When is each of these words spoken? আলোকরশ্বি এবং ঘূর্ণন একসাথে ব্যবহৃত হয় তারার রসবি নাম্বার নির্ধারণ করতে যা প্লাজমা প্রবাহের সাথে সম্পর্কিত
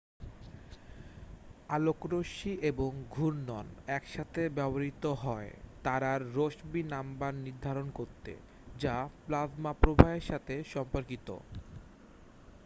আলোকরশ্বি 1.69 2.51
এবং 2.63 2.91
ঘূর্ণন 3.09 3.65
একসাথে 3.89 4.41
ব্যবহৃত 4.49 5.03
হয় 5.23 5.51
তারার 5.83 6.21
রসবি 6.35 6.81
নাম্বার 6.93 7.31
নির্ধারণ 7.45 7.87
করতে 7.91 8.31
যা 8.79 8.95
প্লাজমা 9.19 9.71
প্রবাহের 9.73 10.23
সাথে 10.29 10.55
সম্পর্কিত 10.73 11.27